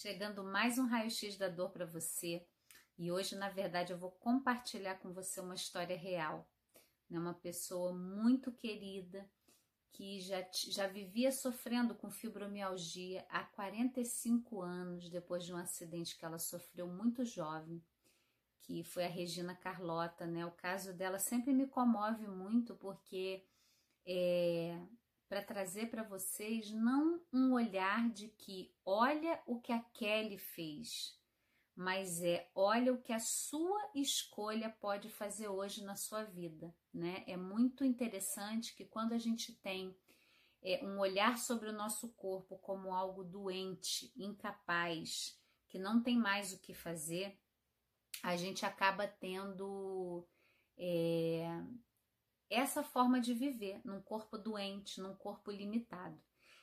Chegando 0.00 0.44
mais 0.44 0.78
um 0.78 0.86
raio-x 0.86 1.36
da 1.36 1.48
dor 1.48 1.70
para 1.70 1.84
você. 1.84 2.46
E 2.96 3.10
hoje, 3.10 3.34
na 3.34 3.48
verdade, 3.48 3.92
eu 3.92 3.98
vou 3.98 4.12
compartilhar 4.12 4.94
com 5.00 5.12
você 5.12 5.40
uma 5.40 5.56
história 5.56 5.96
real. 5.96 6.48
Né? 7.10 7.18
Uma 7.18 7.34
pessoa 7.34 7.92
muito 7.92 8.52
querida 8.52 9.28
que 9.90 10.20
já, 10.20 10.48
já 10.52 10.86
vivia 10.86 11.32
sofrendo 11.32 11.96
com 11.96 12.12
fibromialgia 12.12 13.26
há 13.28 13.42
45 13.42 14.62
anos, 14.62 15.10
depois 15.10 15.44
de 15.44 15.52
um 15.52 15.56
acidente 15.56 16.16
que 16.16 16.24
ela 16.24 16.38
sofreu 16.38 16.86
muito 16.86 17.24
jovem, 17.24 17.82
que 18.60 18.84
foi 18.84 19.04
a 19.04 19.08
Regina 19.08 19.56
Carlota. 19.56 20.28
Né? 20.28 20.46
O 20.46 20.52
caso 20.52 20.92
dela 20.92 21.18
sempre 21.18 21.52
me 21.52 21.66
comove 21.66 22.28
muito 22.28 22.76
porque 22.76 23.44
é, 24.06 24.80
para 25.28 25.42
trazer 25.42 25.90
para 25.90 26.02
vocês 26.02 26.70
não 26.70 27.20
um 27.32 27.52
olhar 27.52 28.08
de 28.10 28.28
que 28.28 28.74
olha 28.84 29.40
o 29.46 29.60
que 29.60 29.72
a 29.72 29.80
Kelly 29.80 30.38
fez, 30.38 31.18
mas 31.76 32.22
é 32.22 32.50
olha 32.54 32.92
o 32.92 33.00
que 33.00 33.12
a 33.12 33.20
sua 33.20 33.90
escolha 33.94 34.70
pode 34.80 35.08
fazer 35.10 35.48
hoje 35.48 35.84
na 35.84 35.94
sua 35.94 36.24
vida, 36.24 36.74
né? 36.92 37.22
É 37.26 37.36
muito 37.36 37.84
interessante 37.84 38.74
que 38.74 38.84
quando 38.84 39.12
a 39.12 39.18
gente 39.18 39.52
tem 39.52 39.96
é, 40.62 40.84
um 40.84 40.98
olhar 40.98 41.38
sobre 41.38 41.68
o 41.68 41.72
nosso 41.72 42.08
corpo 42.14 42.58
como 42.58 42.92
algo 42.92 43.22
doente, 43.22 44.12
incapaz, 44.16 45.38
que 45.68 45.78
não 45.78 46.02
tem 46.02 46.18
mais 46.18 46.52
o 46.52 46.58
que 46.58 46.74
fazer, 46.74 47.38
a 48.22 48.34
gente 48.34 48.64
acaba 48.64 49.06
tendo 49.06 50.26
é, 50.76 51.46
essa 52.50 52.82
forma 52.82 53.20
de 53.20 53.34
viver 53.34 53.80
num 53.84 54.00
corpo 54.00 54.38
doente, 54.38 55.00
num 55.00 55.14
corpo 55.14 55.50
limitado. 55.50 56.20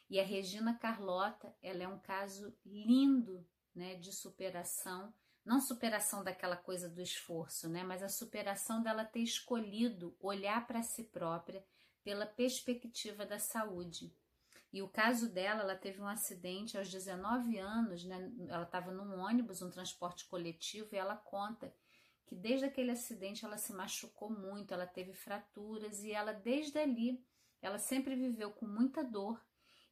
E 0.09 0.19
a 0.19 0.23
Regina 0.23 0.77
Carlota, 0.77 1.55
ela 1.61 1.83
é 1.83 1.87
um 1.87 1.99
caso 1.99 2.55
lindo, 2.65 3.45
né, 3.73 3.95
de 3.95 4.13
superação, 4.13 5.13
não 5.43 5.59
superação 5.59 6.23
daquela 6.23 6.55
coisa 6.55 6.89
do 6.89 7.01
esforço, 7.01 7.67
né, 7.69 7.83
mas 7.83 8.01
a 8.01 8.09
superação 8.09 8.81
dela 8.81 9.03
ter 9.03 9.21
escolhido 9.21 10.15
olhar 10.19 10.65
para 10.65 10.81
si 10.81 11.03
própria 11.03 11.65
pela 12.03 12.25
perspectiva 12.25 13.25
da 13.25 13.39
saúde. 13.39 14.13
E 14.75 14.81
o 14.81 14.89
caso 14.89 15.31
dela, 15.31 15.61
ela 15.61 15.75
teve 15.75 16.01
um 16.01 16.07
acidente 16.07 16.77
aos 16.77 16.89
19 16.91 17.57
anos, 17.57 18.03
né? 18.03 18.29
Ela 18.49 18.63
estava 18.63 18.91
num 18.91 19.17
ônibus, 19.21 19.61
um 19.61 19.71
transporte 19.71 20.25
coletivo, 20.25 20.89
e 20.91 20.97
ela 20.97 21.15
conta 21.15 21.73
que 22.25 22.35
desde 22.35 22.65
aquele 22.65 22.91
acidente 22.91 23.45
ela 23.45 23.57
se 23.57 23.73
machucou 23.73 24.29
muito, 24.29 24.73
ela 24.73 24.87
teve 24.87 25.13
fraturas 25.13 26.03
e 26.03 26.11
ela 26.11 26.33
desde 26.33 26.77
ali 26.79 27.23
ela 27.61 27.79
sempre 27.79 28.15
viveu 28.15 28.51
com 28.51 28.67
muita 28.67 29.03
dor 29.03 29.43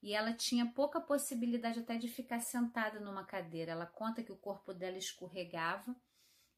e 0.01 0.13
ela 0.13 0.33
tinha 0.33 0.65
pouca 0.65 0.99
possibilidade 0.99 1.79
até 1.79 1.97
de 1.97 2.07
ficar 2.07 2.39
sentada 2.39 2.99
numa 2.99 3.23
cadeira. 3.23 3.71
Ela 3.71 3.85
conta 3.85 4.21
que 4.21 4.31
o 4.31 4.37
corpo 4.37 4.73
dela 4.73 4.97
escorregava 4.97 5.95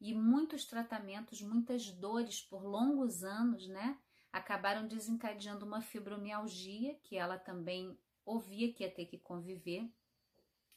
e 0.00 0.14
muitos 0.14 0.64
tratamentos, 0.66 1.40
muitas 1.40 1.90
dores 1.90 2.42
por 2.42 2.64
longos 2.64 3.24
anos, 3.24 3.66
né, 3.68 3.98
acabaram 4.32 4.86
desencadeando 4.86 5.64
uma 5.64 5.80
fibromialgia 5.80 6.96
que 6.96 7.16
ela 7.16 7.38
também 7.38 7.98
ouvia 8.24 8.72
que 8.72 8.82
ia 8.82 8.90
ter 8.90 9.06
que 9.06 9.18
conviver. 9.18 9.88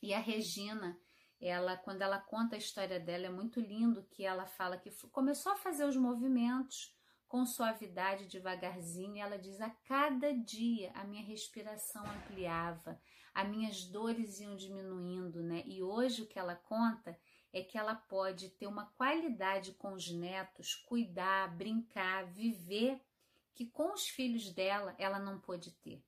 E 0.02 0.14
a 0.14 0.20
Regina, 0.20 0.98
ela 1.40 1.78
quando 1.78 2.02
ela 2.02 2.20
conta 2.20 2.56
a 2.56 2.60
história 2.60 3.00
dela 3.00 3.28
é 3.28 3.30
muito 3.30 3.60
lindo 3.60 4.04
que 4.12 4.26
ela 4.26 4.46
fala 4.46 4.78
que 4.78 4.92
começou 5.08 5.54
a 5.54 5.58
fazer 5.58 5.86
os 5.86 5.96
movimentos 5.96 6.94
com 7.28 7.46
suavidade 7.46 8.28
devagarzinho 8.28 9.16
e 9.16 9.20
ela 9.20 9.38
diz 9.38 9.62
a 9.62 9.70
cada 9.70 10.34
dia 10.34 10.92
a 10.96 11.04
minha 11.04 11.24
respiração 11.24 12.04
ampliava 12.06 13.00
as 13.34 13.48
minhas 13.48 13.86
dores 13.86 14.40
iam 14.40 14.56
diminuindo 14.56 15.42
né? 15.42 15.64
E 15.66 15.82
hoje 15.82 16.24
o 16.24 16.28
que 16.28 16.40
ela 16.40 16.56
conta 16.56 17.18
é 17.54 17.64
que 17.64 17.78
ela 17.78 17.96
pode 17.96 18.50
ter 18.50 18.68
uma 18.68 18.88
qualidade 18.98 19.74
com 19.74 19.94
os 19.94 20.12
netos 20.12 20.76
cuidar 20.76 21.56
brincar 21.56 22.26
viver 22.26 23.02
que 23.54 23.66
com 23.66 23.94
os 23.94 24.08
filhos 24.08 24.52
dela 24.52 24.96
ela 24.98 25.20
não 25.20 25.40
pôde 25.40 25.72
ter. 25.72 26.04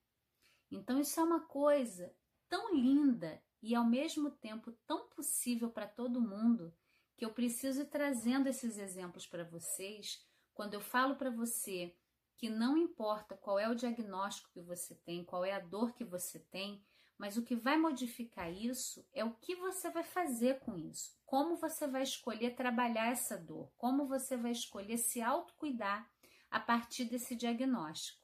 Então 0.72 1.00
isso 1.00 1.20
é 1.20 1.24
uma 1.24 1.42
coisa 1.42 2.14
tão 2.48 2.74
linda 2.74 3.42
e 3.62 3.76
ao 3.76 3.86
mesmo 3.86 4.32
tempo 4.32 4.72
tão 4.88 5.10
possível 5.10 5.70
para 5.70 5.88
todo 5.88 6.22
mundo 6.22 6.74
que 7.16 7.26
eu 7.26 7.34
preciso 7.34 7.82
ir 7.82 7.86
trazendo 7.86 8.48
esses 8.48 8.78
exemplos 8.78 9.28
para 9.28 9.44
vocês 9.44 10.26
quando 10.54 10.74
eu 10.74 10.82
falo 10.82 11.16
para 11.16 11.30
você 11.30 11.96
que 12.36 12.50
não 12.50 12.76
importa 12.76 13.38
qual 13.38 13.60
é 13.60 13.70
o 13.70 13.76
diagnóstico 13.76 14.50
que 14.52 14.62
você 14.62 14.96
tem, 14.96 15.24
qual 15.24 15.46
é 15.46 15.54
a 15.54 15.60
dor 15.60 15.94
que 15.94 16.04
você 16.04 16.40
tem, 16.40 16.84
mas 17.16 17.38
o 17.38 17.44
que 17.44 17.56
vai 17.56 17.78
modificar 17.78 18.52
isso 18.52 19.08
é 19.14 19.24
o 19.24 19.36
que 19.36 19.56
você 19.56 19.92
vai 19.92 20.04
fazer 20.04 20.60
com 20.62 20.76
isso, 20.76 21.16
como 21.24 21.56
você 21.56 21.86
vai 21.86 22.02
escolher 22.02 22.56
trabalhar 22.56 23.12
essa 23.12 23.38
dor, 23.38 23.72
como 23.78 24.08
você 24.08 24.36
vai 24.36 24.52
escolher 24.52 24.98
se 24.98 25.22
autocuidar 25.22 26.12
a 26.50 26.60
partir 26.60 27.06
desse 27.06 27.36
diagnóstico. 27.36 28.20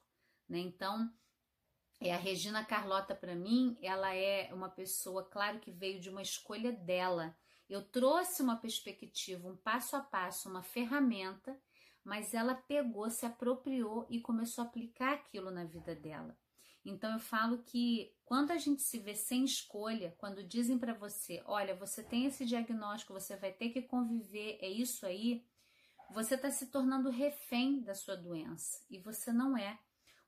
Né? 0.48 0.58
Então, 0.58 1.08
é, 2.00 2.14
a 2.14 2.16
Regina 2.16 2.64
Carlota, 2.64 3.14
para 3.14 3.34
mim, 3.34 3.76
ela 3.82 4.14
é 4.14 4.52
uma 4.54 4.68
pessoa, 4.68 5.24
claro 5.24 5.58
que 5.58 5.72
veio 5.72 6.00
de 6.00 6.08
uma 6.08 6.22
escolha 6.22 6.70
dela. 6.70 7.36
Eu 7.68 7.82
trouxe 7.82 8.40
uma 8.40 8.56
perspectiva, 8.56 9.48
um 9.48 9.56
passo 9.56 9.96
a 9.96 10.00
passo, 10.00 10.48
uma 10.48 10.62
ferramenta, 10.62 11.60
mas 12.04 12.32
ela 12.34 12.54
pegou, 12.54 13.10
se 13.10 13.26
apropriou 13.26 14.06
e 14.08 14.20
começou 14.20 14.62
a 14.62 14.66
aplicar 14.66 15.14
aquilo 15.14 15.50
na 15.50 15.64
vida 15.64 15.94
dela. 15.94 16.38
Então 16.84 17.12
eu 17.12 17.18
falo 17.18 17.58
que 17.64 18.14
quando 18.24 18.52
a 18.52 18.56
gente 18.56 18.80
se 18.80 18.98
vê 18.98 19.14
sem 19.14 19.44
escolha, 19.44 20.14
quando 20.18 20.42
dizem 20.42 20.78
para 20.78 20.94
você, 20.94 21.42
olha, 21.44 21.74
você 21.74 22.02
tem 22.02 22.26
esse 22.26 22.46
diagnóstico, 22.46 23.12
você 23.12 23.36
vai 23.36 23.52
ter 23.52 23.70
que 23.70 23.82
conviver, 23.82 24.58
é 24.62 24.68
isso 24.68 25.04
aí, 25.04 25.44
você 26.10 26.36
está 26.36 26.50
se 26.50 26.68
tornando 26.68 27.10
refém 27.10 27.82
da 27.82 27.94
sua 27.94 28.16
doença 28.16 28.82
e 28.88 28.98
você 28.98 29.32
não 29.32 29.56
é 29.56 29.78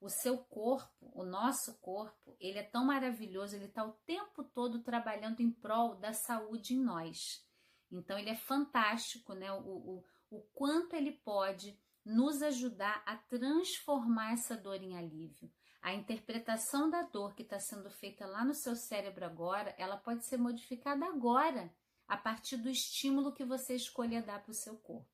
o 0.01 0.09
seu 0.09 0.39
corpo, 0.39 1.11
o 1.15 1.25
nosso 1.25 1.79
corpo, 1.81 2.35
ele 2.41 2.59
é 2.59 2.63
tão 2.63 2.87
maravilhoso, 2.87 3.55
ele 3.55 3.67
está 3.67 3.85
o 3.85 3.93
tempo 4.07 4.43
todo 4.43 4.83
trabalhando 4.83 5.41
em 5.41 5.51
prol 5.51 5.95
da 5.97 6.13
saúde 6.13 6.75
em 6.75 6.83
nós. 6.83 7.47
Então, 7.93 8.19
ele 8.19 8.31
é 8.31 8.37
fantástico, 8.37 9.35
né? 9.35 9.53
O, 9.53 9.59
o, 9.61 10.05
o 10.31 10.41
quanto 10.55 10.95
ele 10.95 11.13
pode 11.13 11.79
nos 12.05 12.41
ajudar 12.41 13.03
a 13.05 13.17
transformar 13.17 14.33
essa 14.33 14.57
dor 14.57 14.83
em 14.83 14.97
alívio. 14.97 15.53
A 15.83 15.93
interpretação 15.93 16.89
da 16.89 17.03
dor 17.03 17.35
que 17.35 17.43
está 17.43 17.59
sendo 17.59 17.91
feita 17.91 18.27
lá 18.27 18.45
no 18.45 18.55
seu 18.55 18.75
cérebro 18.75 19.25
agora, 19.25 19.75
ela 19.77 19.97
pode 19.97 20.27
ser 20.27 20.39
modificada 20.39 21.05
agora, 21.07 21.73
a 22.09 22.17
partir 22.17 22.57
do 22.57 22.69
estímulo 22.69 23.33
que 23.33 23.45
você 23.45 23.75
escolher 23.75 24.23
dar 24.23 24.43
para 24.43 24.51
o 24.51 24.55
seu 24.55 24.77
corpo. 24.79 25.09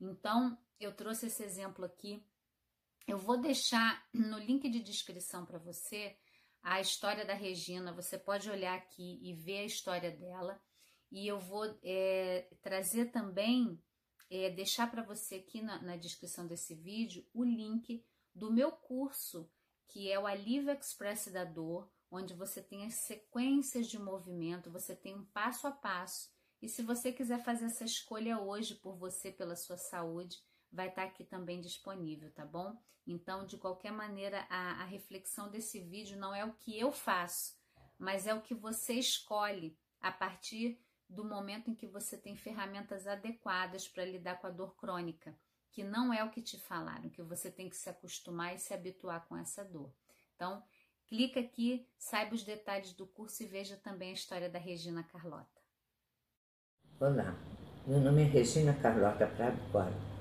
Então, 0.00 0.58
eu 0.78 0.94
trouxe 0.94 1.26
esse 1.26 1.42
exemplo 1.42 1.84
aqui 1.84 2.24
eu 3.06 3.18
vou 3.18 3.36
deixar 3.36 4.06
no 4.12 4.38
link 4.38 4.68
de 4.68 4.80
descrição 4.80 5.44
para 5.44 5.58
você 5.58 6.16
a 6.62 6.80
história 6.80 7.24
da 7.24 7.34
Regina. 7.34 7.92
Você 7.92 8.18
pode 8.18 8.50
olhar 8.50 8.74
aqui 8.74 9.18
e 9.22 9.34
ver 9.34 9.58
a 9.58 9.64
história 9.64 10.10
dela. 10.10 10.60
E 11.12 11.26
eu 11.26 11.38
vou 11.38 11.78
é, 11.82 12.48
trazer 12.62 13.12
também, 13.12 13.80
é, 14.30 14.50
deixar 14.50 14.90
para 14.90 15.02
você 15.02 15.36
aqui 15.36 15.60
na, 15.60 15.80
na 15.82 15.96
descrição 15.96 16.46
desse 16.46 16.74
vídeo 16.74 17.26
o 17.32 17.44
link 17.44 18.04
do 18.34 18.52
meu 18.52 18.72
curso, 18.72 19.48
que 19.86 20.10
é 20.10 20.18
o 20.18 20.26
Alívio 20.26 20.72
Express 20.72 21.30
da 21.30 21.44
Dor, 21.44 21.88
onde 22.10 22.32
você 22.34 22.62
tem 22.62 22.86
as 22.86 22.94
sequências 22.94 23.86
de 23.86 23.98
movimento, 23.98 24.70
você 24.70 24.96
tem 24.96 25.14
um 25.14 25.24
passo 25.26 25.66
a 25.66 25.70
passo. 25.70 26.32
E 26.60 26.68
se 26.68 26.82
você 26.82 27.12
quiser 27.12 27.44
fazer 27.44 27.66
essa 27.66 27.84
escolha 27.84 28.40
hoje 28.40 28.74
por 28.76 28.96
você, 28.96 29.30
pela 29.30 29.54
sua 29.54 29.76
saúde, 29.76 30.38
vai 30.74 30.88
estar 30.88 31.02
tá 31.02 31.08
aqui 31.08 31.24
também 31.24 31.60
disponível, 31.60 32.30
tá 32.32 32.44
bom? 32.44 32.76
Então, 33.06 33.46
de 33.46 33.56
qualquer 33.56 33.92
maneira, 33.92 34.46
a, 34.50 34.82
a 34.82 34.84
reflexão 34.84 35.50
desse 35.50 35.80
vídeo 35.80 36.18
não 36.18 36.34
é 36.34 36.44
o 36.44 36.54
que 36.54 36.78
eu 36.78 36.90
faço, 36.90 37.54
mas 37.98 38.26
é 38.26 38.34
o 38.34 38.42
que 38.42 38.54
você 38.54 38.94
escolhe 38.94 39.78
a 40.00 40.10
partir 40.10 40.80
do 41.08 41.24
momento 41.24 41.70
em 41.70 41.74
que 41.74 41.86
você 41.86 42.18
tem 42.18 42.34
ferramentas 42.36 43.06
adequadas 43.06 43.86
para 43.86 44.04
lidar 44.04 44.40
com 44.40 44.46
a 44.46 44.50
dor 44.50 44.74
crônica, 44.74 45.36
que 45.70 45.84
não 45.84 46.12
é 46.12 46.24
o 46.24 46.30
que 46.30 46.42
te 46.42 46.58
falaram, 46.58 47.10
que 47.10 47.22
você 47.22 47.50
tem 47.50 47.68
que 47.68 47.76
se 47.76 47.88
acostumar 47.88 48.54
e 48.54 48.58
se 48.58 48.74
habituar 48.74 49.26
com 49.28 49.36
essa 49.36 49.64
dor. 49.64 49.94
Então, 50.34 50.62
clica 51.06 51.40
aqui, 51.40 51.86
saiba 51.96 52.34
os 52.34 52.42
detalhes 52.42 52.92
do 52.94 53.06
curso 53.06 53.42
e 53.42 53.46
veja 53.46 53.76
também 53.76 54.10
a 54.10 54.14
história 54.14 54.48
da 54.48 54.58
Regina 54.58 55.04
Carlota. 55.04 55.62
Olá, 56.98 57.36
meu 57.86 58.00
nome 58.00 58.22
é 58.22 58.24
Regina 58.24 58.72
Carlota 58.80 59.26
Prado 59.26 59.60
Cora 59.70 60.13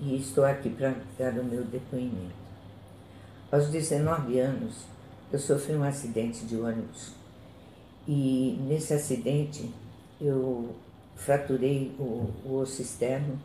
e 0.00 0.16
estou 0.16 0.44
aqui 0.44 0.70
para 0.70 0.94
dar 1.18 1.38
o 1.38 1.44
meu 1.44 1.62
depoimento. 1.64 2.40
Aos 3.52 3.68
19 3.68 4.38
anos, 4.38 4.84
eu 5.32 5.38
sofri 5.38 5.74
um 5.74 5.84
acidente 5.84 6.44
de 6.46 6.56
ônibus 6.56 7.12
e 8.06 8.58
nesse 8.66 8.94
acidente 8.94 9.70
eu 10.20 10.74
fraturei 11.14 11.94
o, 11.98 12.30
o 12.44 12.54
osso 12.54 12.80
externo, 12.80 13.38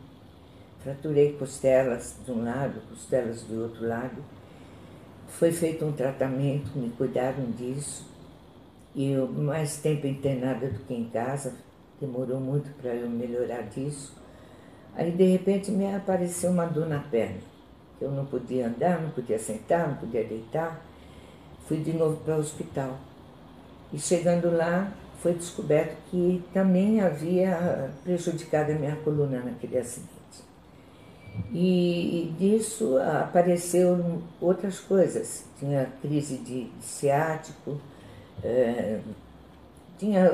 fraturei 0.80 1.32
costelas 1.34 2.16
de 2.24 2.32
um 2.32 2.42
lado, 2.44 2.80
costelas 2.88 3.42
do 3.42 3.62
outro 3.62 3.86
lado. 3.86 4.22
Foi 5.28 5.52
feito 5.52 5.84
um 5.84 5.92
tratamento, 5.92 6.76
me 6.78 6.90
cuidaram 6.90 7.50
disso 7.50 8.06
e 8.94 9.12
eu 9.12 9.28
mais 9.28 9.76
tempo 9.76 10.06
internada 10.06 10.68
do 10.68 10.78
que 10.80 10.94
em 10.94 11.10
casa, 11.10 11.54
demorou 12.00 12.40
muito 12.40 12.70
para 12.80 12.94
eu 12.94 13.10
melhorar 13.10 13.62
disso. 13.62 14.14
Aí 14.96 15.10
de 15.10 15.24
repente 15.24 15.70
me 15.70 15.94
apareceu 15.94 16.50
uma 16.50 16.64
dor 16.64 16.88
na 16.88 17.00
perna, 17.00 17.38
que 17.98 18.04
eu 18.04 18.10
não 18.10 18.24
podia 18.24 18.66
andar, 18.66 19.00
não 19.00 19.10
podia 19.10 19.38
sentar, 19.38 19.88
não 19.88 19.96
podia 19.96 20.24
deitar. 20.24 20.82
Fui 21.68 21.76
de 21.78 21.92
novo 21.92 22.16
para 22.24 22.36
o 22.36 22.40
hospital. 22.40 22.96
E 23.92 23.98
chegando 23.98 24.50
lá, 24.56 24.90
foi 25.22 25.34
descoberto 25.34 25.96
que 26.10 26.42
também 26.52 27.00
havia 27.00 27.90
prejudicado 28.04 28.72
a 28.72 28.74
minha 28.74 28.96
coluna 28.96 29.40
naquele 29.40 29.78
acidente. 29.78 30.16
E, 31.52 32.22
e 32.22 32.36
disso 32.38 32.96
apareceram 32.98 34.22
outras 34.40 34.80
coisas. 34.80 35.44
Tinha 35.58 35.86
crise 36.00 36.38
de, 36.38 36.64
de 36.64 36.84
ciático, 36.84 37.78
é, 38.42 39.00
tinha 39.98 40.30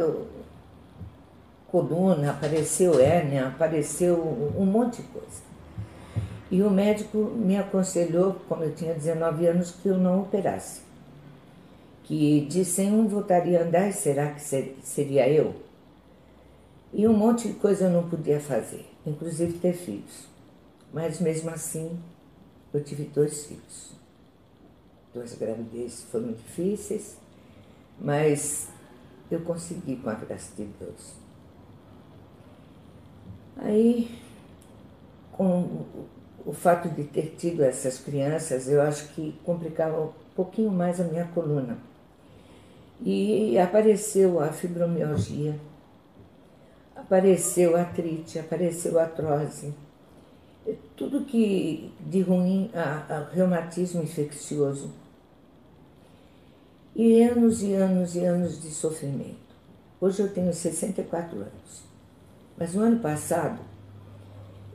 coluna, 1.73 2.31
apareceu 2.31 3.01
hérnia, 3.01 3.49
apareceu 3.49 4.15
um 4.57 4.67
monte 4.67 5.01
de 5.01 5.09
coisa. 5.09 5.43
E 6.51 6.63
o 6.63 6.71
médico 6.71 7.17
me 7.19 7.57
aconselhou, 7.57 8.37
como 8.47 8.63
eu 8.63 8.75
tinha 8.75 8.93
19 8.93 9.47
anos, 9.47 9.71
que 9.71 9.89
eu 9.89 9.97
não 9.97 10.21
operasse. 10.21 10.83
Que 12.05 12.43
de 12.43 12.63
101 12.63 13.09
voltaria 13.09 13.61
a 13.61 13.63
andar, 13.65 13.91
será 13.95 14.33
que 14.33 14.43
seria 14.83 15.27
eu? 15.27 15.55
E 16.93 17.09
um 17.09 17.17
monte 17.17 17.49
de 17.49 17.55
coisa 17.55 17.87
eu 17.87 17.91
não 17.91 18.07
podia 18.07 18.39
fazer, 18.39 18.87
inclusive 19.07 19.55
ter 19.55 19.73
filhos. 19.73 20.29
Mas 20.93 21.19
mesmo 21.19 21.49
assim, 21.49 21.99
eu 22.75 22.85
tive 22.85 23.05
dois 23.05 23.47
filhos. 23.47 23.93
Duas 25.15 25.35
gravidezes 25.35 26.03
foram 26.05 26.33
difíceis, 26.33 27.17
mas 27.99 28.69
eu 29.31 29.41
consegui 29.41 29.97
com 29.97 30.11
a 30.11 30.15
graça 30.15 30.55
de 30.55 30.65
Deus. 30.79 31.22
Aí, 33.73 34.07
com 35.33 35.87
o 36.45 36.53
fato 36.53 36.91
de 36.91 37.05
ter 37.05 37.37
tido 37.39 37.65
essas 37.65 37.99
crianças, 37.99 38.69
eu 38.69 38.83
acho 38.83 39.09
que 39.15 39.35
complicava 39.47 39.99
um 39.99 40.13
pouquinho 40.37 40.71
mais 40.71 41.01
a 41.01 41.05
minha 41.05 41.25
coluna. 41.29 41.79
E 43.01 43.59
apareceu 43.59 44.41
a 44.41 44.53
fibromialgia, 44.53 45.59
apareceu 46.95 47.75
a 47.75 47.81
artrite, 47.81 48.39
apareceu 48.39 48.99
a 48.99 49.05
artrose, 49.05 49.73
tudo 50.95 51.25
que 51.25 51.91
de 51.99 52.21
ruim 52.21 52.71
a, 52.75 53.07
a 53.09 53.29
reumatismo 53.33 54.03
infeccioso. 54.03 54.91
E 56.95 57.23
anos 57.23 57.63
e 57.63 57.73
anos 57.73 58.15
e 58.17 58.23
anos 58.23 58.61
de 58.61 58.71
sofrimento. 58.71 59.57
Hoje 59.99 60.21
eu 60.21 60.29
tenho 60.29 60.53
64 60.53 61.39
anos. 61.39 61.92
Mas 62.63 62.75
no 62.75 62.83
ano 62.85 63.01
passado, 63.01 63.61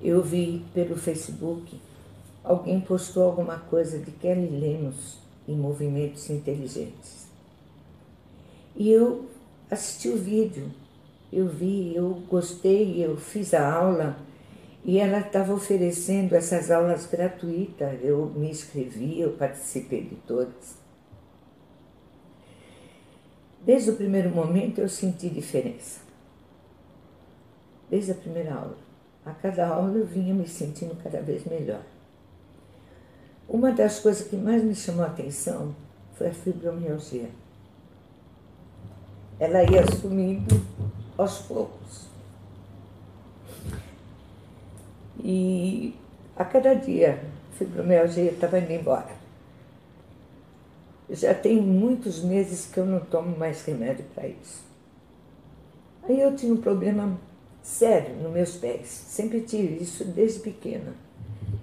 eu 0.01 0.21
vi 0.21 0.61
pelo 0.73 0.97
Facebook, 0.97 1.79
alguém 2.43 2.81
postou 2.81 3.23
alguma 3.23 3.59
coisa 3.59 3.97
de 3.97 4.11
Kelly 4.11 4.59
Lemos 4.59 5.19
em 5.47 5.55
movimentos 5.55 6.29
inteligentes. 6.29 7.29
E 8.75 8.91
eu 8.91 9.29
assisti 9.71 10.09
o 10.09 10.17
vídeo, 10.17 10.69
eu 11.31 11.47
vi, 11.47 11.95
eu 11.95 12.21
gostei, 12.29 13.01
eu 13.01 13.15
fiz 13.15 13.53
a 13.53 13.65
aula 13.65 14.17
e 14.83 14.99
ela 14.99 15.19
estava 15.19 15.53
oferecendo 15.53 16.35
essas 16.35 16.69
aulas 16.69 17.05
gratuitas. 17.05 18.03
Eu 18.03 18.25
me 18.35 18.49
inscrevi, 18.49 19.21
eu 19.21 19.31
participei 19.31 20.03
de 20.03 20.15
todas. 20.27 20.75
Desde 23.65 23.91
o 23.91 23.95
primeiro 23.95 24.29
momento 24.29 24.81
eu 24.81 24.89
senti 24.89 25.29
diferença 25.29 26.06
desde 27.89 28.11
a 28.11 28.15
primeira 28.15 28.53
aula. 28.53 28.77
A 29.25 29.31
cada 29.31 29.67
aula 29.67 29.97
eu 29.97 30.05
vinha 30.05 30.33
me 30.33 30.47
sentindo 30.47 30.95
cada 31.03 31.21
vez 31.21 31.45
melhor. 31.45 31.81
Uma 33.47 33.71
das 33.71 33.99
coisas 33.99 34.27
que 34.27 34.35
mais 34.35 34.63
me 34.63 34.75
chamou 34.75 35.03
a 35.03 35.07
atenção 35.07 35.75
foi 36.15 36.27
a 36.27 36.33
fibromialgia. 36.33 37.29
Ela 39.39 39.63
ia 39.63 39.85
sumindo 39.99 40.61
aos 41.17 41.39
poucos. 41.39 42.07
E 45.23 45.95
a 46.35 46.43
cada 46.43 46.73
dia 46.73 47.21
a 47.51 47.55
fibromialgia 47.57 48.31
estava 48.31 48.59
indo 48.59 48.71
embora. 48.71 49.15
Já 51.09 51.33
tem 51.33 51.61
muitos 51.61 52.21
meses 52.21 52.65
que 52.65 52.79
eu 52.79 52.85
não 52.85 52.99
tomo 52.99 53.37
mais 53.37 53.63
remédio 53.63 54.05
para 54.13 54.27
isso. 54.27 54.63
Aí 56.03 56.19
eu 56.19 56.35
tinha 56.35 56.53
um 56.53 56.61
problema 56.61 57.17
sério 57.67 58.15
nos 58.15 58.31
meus 58.31 58.55
pés. 58.55 58.87
Sempre 58.87 59.41
tive 59.41 59.83
isso 59.83 60.05
desde 60.05 60.39
pequena. 60.39 60.93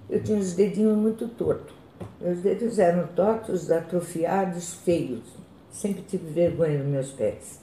Eu 0.07 0.23
tinha 0.23 0.37
os 0.37 0.53
dedinhos 0.53 0.95
muito 0.95 1.27
tortos. 1.27 1.73
Meus 2.21 2.39
dedos 2.39 2.77
eram 2.77 3.07
tortos, 3.07 3.71
atrofiados, 3.71 4.75
feios. 4.75 5.23
Sempre 5.71 6.03
tive 6.03 6.31
vergonha 6.31 6.77
nos 6.77 6.87
meus 6.87 7.11
pés. 7.11 7.59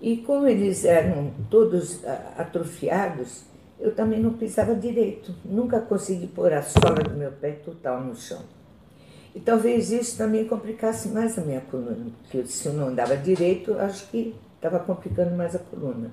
E 0.00 0.16
como 0.18 0.48
eles 0.48 0.84
eram 0.84 1.32
todos 1.48 2.04
atrofiados, 2.36 3.44
eu 3.78 3.94
também 3.94 4.20
não 4.20 4.34
pisava 4.34 4.74
direito. 4.74 5.32
Nunca 5.44 5.80
consegui 5.80 6.26
pôr 6.26 6.52
a 6.52 6.62
sola 6.62 6.96
do 6.96 7.14
meu 7.14 7.30
pé 7.30 7.52
total 7.52 8.02
no 8.02 8.16
chão. 8.16 8.42
E 9.34 9.40
talvez 9.40 9.92
isso 9.92 10.18
também 10.18 10.46
complicasse 10.46 11.08
mais 11.08 11.38
a 11.38 11.42
minha 11.42 11.60
coluna, 11.60 12.10
porque 12.20 12.44
se 12.44 12.66
eu 12.66 12.74
não 12.74 12.88
andava 12.88 13.16
direito, 13.16 13.78
acho 13.78 14.08
que 14.08 14.34
estava 14.56 14.78
complicando 14.80 15.34
mais 15.34 15.54
a 15.54 15.58
coluna. 15.58 16.10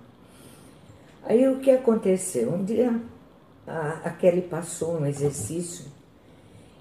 Aí 1.24 1.48
o 1.48 1.60
que 1.60 1.72
aconteceu? 1.72 2.54
Um 2.54 2.64
dia 2.64 3.00
a, 3.68 4.00
a 4.06 4.10
Kelly 4.12 4.42
passou 4.42 5.00
um 5.00 5.06
exercício, 5.06 5.86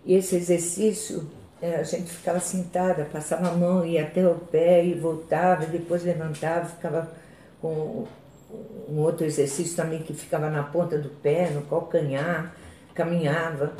e 0.04 0.14
esse 0.14 0.36
exercício 0.36 1.28
é, 1.60 1.76
a 1.76 1.82
gente 1.82 2.10
ficava 2.10 2.40
sentada, 2.40 3.04
passava 3.12 3.48
a 3.48 3.52
mão, 3.52 3.84
ia 3.84 4.04
até 4.04 4.26
o 4.26 4.34
pé 4.34 4.84
e 4.84 4.94
voltava, 4.94 5.64
e 5.64 5.66
depois 5.66 6.04
levantava, 6.04 6.66
ficava 6.66 7.10
com 7.60 8.06
um 8.88 8.98
outro 9.00 9.26
exercício 9.26 9.76
também 9.76 10.02
que 10.02 10.14
ficava 10.14 10.48
na 10.48 10.62
ponta 10.62 10.96
do 10.96 11.10
pé, 11.10 11.50
no 11.50 11.62
calcanhar, 11.62 12.54
caminhava. 12.94 13.74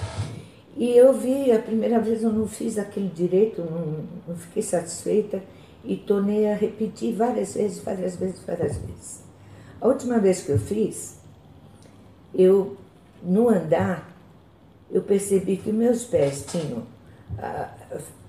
E 0.76 0.96
eu 0.96 1.12
vi, 1.12 1.50
a 1.50 1.58
primeira 1.58 1.98
vez 1.98 2.22
eu 2.22 2.32
não 2.32 2.46
fiz 2.46 2.78
aquele 2.78 3.08
direito, 3.08 3.62
não, 3.62 4.04
não 4.26 4.36
fiquei 4.36 4.62
satisfeita 4.62 5.42
e 5.84 5.96
tornei 5.96 6.50
a 6.50 6.54
repetir 6.54 7.14
várias 7.14 7.54
vezes, 7.54 7.78
várias 7.80 8.16
vezes, 8.16 8.42
várias 8.44 8.76
vezes. 8.76 9.27
A 9.80 9.86
última 9.86 10.18
vez 10.18 10.42
que 10.42 10.50
eu 10.50 10.58
fiz, 10.58 11.18
eu, 12.34 12.76
no 13.22 13.48
andar, 13.48 14.10
eu 14.90 15.02
percebi 15.02 15.56
que 15.56 15.70
meus 15.70 16.04
pés 16.04 16.44
tinham. 16.48 16.82
Ah, 17.38 17.70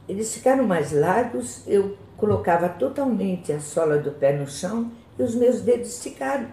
eles 0.08 0.32
ficaram 0.34 0.68
mais 0.68 0.92
largos, 0.92 1.64
eu 1.66 1.98
colocava 2.18 2.70
totalmente 2.70 3.52
a 3.52 3.60
sola 3.60 3.98
do 3.98 4.12
pé 4.12 4.38
no 4.38 4.48
chão 4.48 4.92
e 5.18 5.24
os 5.24 5.34
meus 5.34 5.62
dedos 5.62 5.90
esticaram. 5.90 6.48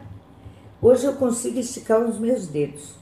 Hoje 0.80 1.04
eu 1.04 1.14
consigo 1.14 1.58
esticar 1.58 2.00
os 2.00 2.18
meus 2.18 2.46
dedos. 2.46 2.94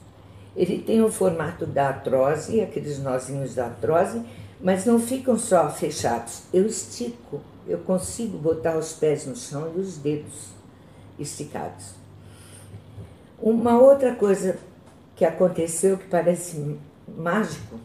Ele 0.55 0.81
tem 0.81 1.01
o 1.01 1.11
formato 1.11 1.65
da 1.65 1.89
artrose, 1.89 2.59
aqueles 2.59 2.99
nozinhos 2.99 3.55
da 3.55 3.65
artrose, 3.65 4.21
mas 4.59 4.85
não 4.85 4.99
ficam 4.99 5.37
só 5.37 5.69
fechados. 5.69 6.43
Eu 6.53 6.65
estico, 6.65 7.39
eu 7.67 7.77
consigo 7.79 8.37
botar 8.37 8.77
os 8.77 8.93
pés 8.93 9.25
no 9.25 9.35
chão 9.35 9.71
e 9.75 9.79
os 9.79 9.97
dedos 9.97 10.54
esticados. 11.19 11.93
Uma 13.39 13.79
outra 13.79 14.15
coisa 14.15 14.57
que 15.15 15.25
aconteceu 15.25 15.97
que 15.97 16.07
parece 16.07 16.77
mágico, 17.07 17.79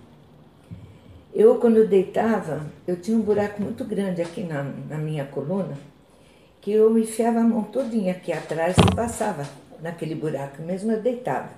eu 1.33 1.57
quando 1.57 1.77
eu 1.77 1.87
deitava, 1.87 2.67
eu 2.87 2.97
tinha 3.01 3.17
um 3.17 3.23
buraco 3.23 3.63
muito 3.63 3.85
grande 3.85 4.21
aqui 4.21 4.43
na, 4.43 4.63
na 4.63 4.97
minha 4.97 5.25
coluna, 5.25 5.79
que 6.61 6.73
eu 6.73 6.99
enfiava 6.99 7.41
a 7.41 7.45
mão 7.45 7.63
todinha 7.63 8.13
aqui 8.13 8.33
atrás 8.33 8.77
e 8.77 8.95
passava 8.95 9.47
naquele 9.81 10.15
buraco, 10.15 10.63
mesmo 10.63 10.93
eu 10.93 11.01
deitava. 11.01 11.49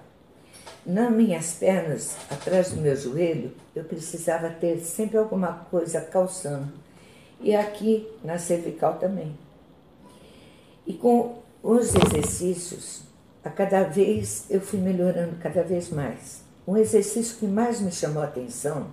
Nas 0.84 1.10
minhas 1.12 1.54
pernas, 1.54 2.16
atrás 2.30 2.72
do 2.72 2.80
meu 2.80 2.96
joelho, 2.96 3.52
eu 3.74 3.84
precisava 3.84 4.50
ter 4.50 4.78
sempre 4.80 5.16
alguma 5.16 5.52
coisa 5.70 6.00
calçando. 6.00 6.72
E 7.40 7.54
aqui 7.54 8.08
na 8.22 8.38
cervical 8.38 8.94
também. 8.94 9.36
E 10.86 10.92
com 10.92 11.41
os 11.62 11.94
exercícios, 11.94 13.02
a 13.44 13.48
cada 13.48 13.84
vez 13.84 14.46
eu 14.50 14.60
fui 14.60 14.80
melhorando 14.80 15.36
cada 15.40 15.62
vez 15.62 15.90
mais. 15.90 16.42
Um 16.66 16.76
exercício 16.76 17.36
que 17.38 17.46
mais 17.46 17.80
me 17.80 17.92
chamou 17.92 18.22
a 18.22 18.26
atenção 18.26 18.88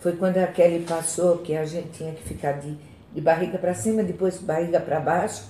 foi 0.00 0.12
quando 0.16 0.36
a 0.36 0.46
Kelly 0.46 0.84
passou 0.84 1.38
que 1.38 1.56
a 1.56 1.64
gente 1.64 1.88
tinha 1.92 2.12
que 2.12 2.22
ficar 2.22 2.52
de, 2.52 2.76
de 3.14 3.20
barriga 3.22 3.56
para 3.56 3.74
cima, 3.74 4.02
depois 4.02 4.38
de 4.38 4.44
barriga 4.44 4.78
para 4.80 5.00
baixo, 5.00 5.44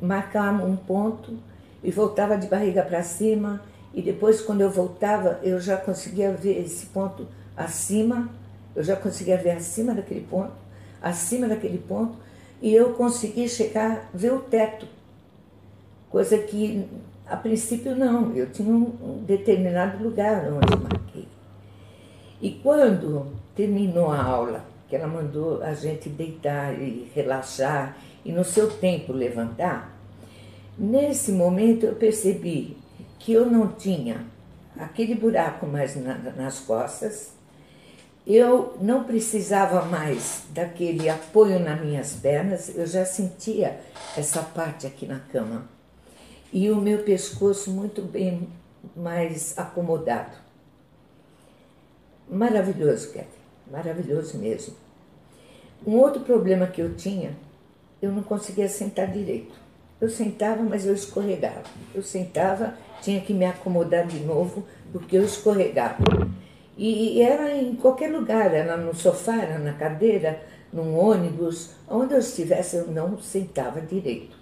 marcar 0.00 0.52
um 0.52 0.76
ponto 0.76 1.36
e 1.82 1.90
voltava 1.90 2.38
de 2.38 2.46
barriga 2.46 2.82
para 2.82 3.02
cima. 3.02 3.60
E 3.92 4.00
depois, 4.00 4.40
quando 4.40 4.60
eu 4.60 4.70
voltava, 4.70 5.40
eu 5.42 5.60
já 5.60 5.76
conseguia 5.76 6.30
ver 6.30 6.64
esse 6.64 6.86
ponto 6.86 7.26
acima, 7.56 8.30
eu 8.76 8.84
já 8.84 8.94
conseguia 8.94 9.36
ver 9.36 9.50
acima 9.50 9.92
daquele 9.92 10.20
ponto, 10.20 10.52
acima 11.02 11.48
daquele 11.48 11.78
ponto, 11.78 12.16
e 12.62 12.72
eu 12.72 12.92
consegui 12.92 13.48
chegar, 13.48 14.08
ver 14.14 14.32
o 14.32 14.38
teto, 14.38 14.86
coisa 16.10 16.36
que 16.38 16.86
a 17.26 17.36
princípio 17.36 17.94
não, 17.94 18.34
eu 18.34 18.50
tinha 18.50 18.74
um 18.74 19.22
determinado 19.24 20.02
lugar 20.02 20.44
onde 20.52 20.82
marquei. 20.82 21.28
E 22.42 22.50
quando 22.50 23.28
terminou 23.54 24.10
a 24.10 24.20
aula, 24.20 24.64
que 24.88 24.96
ela 24.96 25.06
mandou 25.06 25.62
a 25.62 25.72
gente 25.72 26.08
deitar 26.08 26.74
e 26.74 27.08
relaxar 27.14 27.96
e 28.24 28.32
no 28.32 28.42
seu 28.42 28.68
tempo 28.68 29.12
levantar, 29.12 29.96
nesse 30.76 31.30
momento 31.30 31.86
eu 31.86 31.94
percebi 31.94 32.76
que 33.20 33.32
eu 33.32 33.46
não 33.46 33.68
tinha 33.68 34.26
aquele 34.76 35.14
buraco 35.14 35.66
mais 35.66 35.94
na, 35.94 36.14
nas 36.36 36.58
costas, 36.58 37.32
eu 38.26 38.76
não 38.80 39.04
precisava 39.04 39.84
mais 39.84 40.44
daquele 40.50 41.08
apoio 41.08 41.60
nas 41.60 41.80
minhas 41.80 42.14
pernas, 42.14 42.76
eu 42.76 42.86
já 42.86 43.04
sentia 43.04 43.80
essa 44.16 44.42
parte 44.42 44.86
aqui 44.86 45.06
na 45.06 45.20
cama 45.20 45.68
e 46.52 46.70
o 46.70 46.76
meu 46.76 46.98
pescoço 47.02 47.70
muito 47.70 48.02
bem 48.02 48.48
mais 48.96 49.56
acomodado. 49.58 50.36
Maravilhoso, 52.28 53.12
Kevin, 53.12 53.26
maravilhoso 53.70 54.38
mesmo. 54.38 54.74
Um 55.86 55.96
outro 55.96 56.22
problema 56.22 56.66
que 56.66 56.80
eu 56.80 56.94
tinha, 56.94 57.36
eu 58.00 58.12
não 58.12 58.22
conseguia 58.22 58.68
sentar 58.68 59.10
direito. 59.10 59.58
Eu 60.00 60.08
sentava, 60.08 60.62
mas 60.62 60.86
eu 60.86 60.94
escorregava. 60.94 61.64
Eu 61.94 62.02
sentava, 62.02 62.74
tinha 63.02 63.20
que 63.20 63.34
me 63.34 63.44
acomodar 63.44 64.06
de 64.06 64.20
novo, 64.20 64.64
porque 64.92 65.16
eu 65.16 65.24
escorregava. 65.24 66.02
E 66.76 67.20
era 67.20 67.54
em 67.54 67.74
qualquer 67.76 68.10
lugar, 68.10 68.54
era 68.54 68.76
no 68.76 68.94
sofá, 68.94 69.42
era 69.42 69.58
na 69.58 69.74
cadeira, 69.74 70.40
num 70.72 70.96
ônibus, 70.96 71.70
onde 71.88 72.14
eu 72.14 72.20
estivesse, 72.20 72.76
eu 72.76 72.86
não 72.86 73.20
sentava 73.20 73.80
direito. 73.80 74.34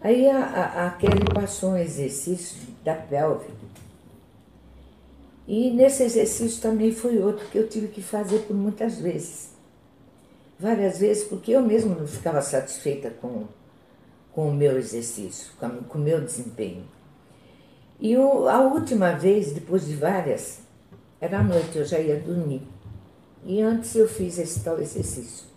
Aí 0.00 0.28
a, 0.30 0.38
a, 0.38 0.86
a 0.86 0.90
Kelly 0.90 1.24
passou 1.34 1.70
um 1.70 1.76
exercício 1.76 2.56
da 2.84 2.94
pelve. 2.94 3.50
E 5.46 5.70
nesse 5.70 6.04
exercício 6.04 6.60
também 6.60 6.92
foi 6.92 7.18
outro 7.18 7.46
que 7.48 7.58
eu 7.58 7.68
tive 7.68 7.88
que 7.88 8.02
fazer 8.02 8.40
por 8.40 8.54
muitas 8.54 8.98
vezes. 8.98 9.50
Várias 10.58 10.98
vezes, 10.98 11.24
porque 11.24 11.52
eu 11.52 11.62
mesma 11.62 11.94
não 11.94 12.06
ficava 12.06 12.42
satisfeita 12.42 13.10
com, 13.10 13.46
com 14.32 14.50
o 14.50 14.54
meu 14.54 14.78
exercício, 14.78 15.52
com, 15.58 15.68
com 15.84 15.98
o 15.98 16.02
meu 16.02 16.20
desempenho. 16.20 16.84
E 18.00 18.14
a 18.14 18.60
última 18.60 19.12
vez, 19.12 19.52
depois 19.52 19.86
de 19.86 19.96
várias, 19.96 20.60
era 21.20 21.40
à 21.40 21.42
noite, 21.42 21.78
eu 21.78 21.84
já 21.84 21.98
ia 21.98 22.20
dormir. 22.20 22.62
E 23.44 23.60
antes 23.60 23.94
eu 23.96 24.08
fiz 24.08 24.38
esse 24.38 24.60
tal 24.60 24.78
exercício 24.78 25.48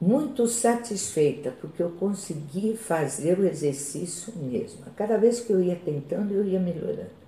muito 0.00 0.46
satisfeita, 0.48 1.52
porque 1.60 1.82
eu 1.82 1.90
consegui 1.90 2.74
fazer 2.74 3.38
o 3.38 3.46
exercício 3.46 4.32
mesmo. 4.36 4.82
Cada 4.96 5.18
vez 5.18 5.40
que 5.40 5.52
eu 5.52 5.62
ia 5.62 5.76
tentando, 5.76 6.32
eu 6.32 6.44
ia 6.44 6.58
melhorando. 6.58 7.20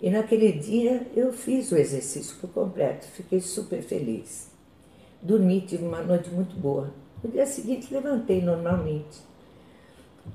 E 0.00 0.08
naquele 0.08 0.52
dia 0.52 1.06
eu 1.14 1.32
fiz 1.32 1.70
o 1.70 1.76
exercício 1.76 2.36
por 2.40 2.50
completo, 2.50 3.06
fiquei 3.08 3.40
super 3.40 3.82
feliz. 3.82 4.48
Dormi, 5.20 5.60
tive 5.60 5.84
uma 5.84 6.02
noite 6.02 6.30
muito 6.30 6.56
boa. 6.56 6.94
No 7.22 7.30
dia 7.30 7.44
seguinte 7.44 7.92
levantei 7.92 8.40
normalmente. 8.40 9.20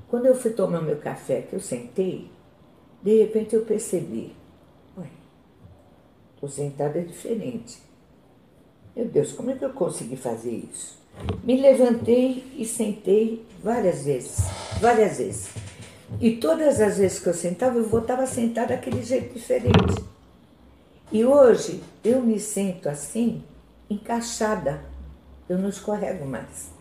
Quando 0.09 0.25
eu 0.25 0.35
fui 0.35 0.51
tomar 0.51 0.81
meu 0.81 0.97
café, 0.97 1.41
que 1.41 1.55
eu 1.55 1.59
sentei, 1.59 2.29
de 3.01 3.19
repente 3.19 3.55
eu 3.55 3.63
percebi, 3.63 4.35
ué, 4.97 5.07
estou 6.35 6.49
sentada 6.49 7.01
diferente. 7.01 7.79
Meu 8.95 9.05
Deus, 9.05 9.31
como 9.31 9.49
é 9.49 9.55
que 9.55 9.65
eu 9.65 9.73
consegui 9.73 10.17
fazer 10.17 10.51
isso? 10.51 11.02
Me 11.43 11.59
levantei 11.59 12.53
e 12.57 12.65
sentei 12.65 13.45
várias 13.63 14.05
vezes, 14.05 14.37
várias 14.79 15.17
vezes. 15.17 15.49
E 16.19 16.37
todas 16.37 16.79
as 16.79 16.97
vezes 16.97 17.19
que 17.19 17.27
eu 17.27 17.33
sentava, 17.33 17.77
eu 17.77 17.87
voltava 17.87 18.23
a 18.23 18.27
sentar 18.27 18.67
daquele 18.67 19.01
jeito 19.03 19.33
diferente. 19.33 20.03
E 21.11 21.23
hoje 21.25 21.83
eu 22.03 22.21
me 22.21 22.39
sinto 22.39 22.89
assim, 22.89 23.43
encaixada. 23.89 24.81
Eu 25.47 25.57
não 25.57 25.69
escorrego 25.69 26.25
mais. 26.25 26.71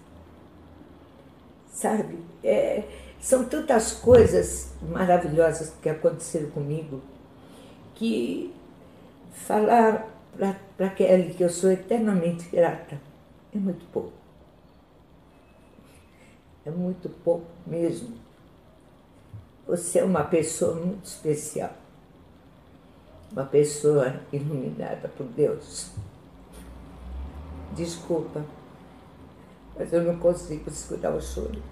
Sabe? 1.73 2.19
É, 2.43 2.85
são 3.21 3.45
tantas 3.45 3.93
coisas 3.93 4.73
maravilhosas 4.83 5.73
que 5.83 5.89
aconteceram 5.89 6.51
comigo 6.51 7.01
que 7.95 8.53
falar 9.33 10.09
para 10.77 10.91
Kelly 10.91 11.35
que 11.35 11.43
eu 11.43 11.51
sou 11.51 11.71
eternamente 11.71 12.49
grata 12.49 13.01
é 13.55 13.59
muito 13.59 13.85
pouco. 13.93 14.22
É 16.65 16.71
muito 16.71 17.09
pouco 17.09 17.47
mesmo. 17.67 18.17
Você 19.67 20.01
é 20.01 20.05
uma 20.05 20.25
pessoa 20.25 20.75
muito 20.75 21.05
especial. 21.05 21.73
Uma 23.33 23.45
pessoa 23.45 24.21
iluminada 24.33 25.09
por 25.09 25.27
Deus. 25.27 25.91
Desculpa, 27.75 28.45
mas 29.77 29.93
eu 29.93 30.05
não 30.05 30.19
consigo 30.19 30.71
segurar 30.71 31.15
o 31.15 31.21
choro. 31.21 31.63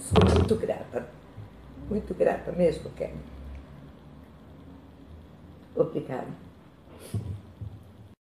Sou 0.00 0.36
muito 0.36 0.54
grata, 0.56 1.08
muito 1.88 2.14
grata 2.14 2.52
mesmo, 2.52 2.90
Kevin. 2.90 3.20
Obrigada. 5.74 6.28